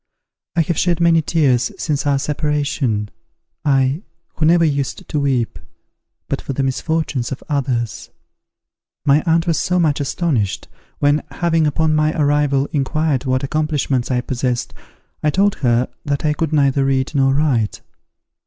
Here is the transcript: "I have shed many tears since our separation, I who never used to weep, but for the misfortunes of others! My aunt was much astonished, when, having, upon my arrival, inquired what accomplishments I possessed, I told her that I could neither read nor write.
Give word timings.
"I 0.55 0.61
have 0.61 0.79
shed 0.79 0.99
many 0.99 1.21
tears 1.21 1.71
since 1.77 2.07
our 2.07 2.17
separation, 2.17 3.09
I 3.63 4.01
who 4.33 4.47
never 4.47 4.65
used 4.65 5.07
to 5.07 5.19
weep, 5.19 5.59
but 6.27 6.41
for 6.41 6.53
the 6.53 6.63
misfortunes 6.63 7.31
of 7.31 7.43
others! 7.47 8.09
My 9.05 9.21
aunt 9.27 9.45
was 9.45 9.69
much 9.69 9.99
astonished, 9.99 10.67
when, 10.97 11.21
having, 11.29 11.67
upon 11.67 11.93
my 11.93 12.19
arrival, 12.19 12.67
inquired 12.73 13.25
what 13.25 13.43
accomplishments 13.43 14.09
I 14.09 14.21
possessed, 14.21 14.73
I 15.21 15.29
told 15.29 15.53
her 15.61 15.87
that 16.05 16.25
I 16.25 16.33
could 16.33 16.51
neither 16.51 16.83
read 16.83 17.13
nor 17.13 17.35
write. 17.35 17.81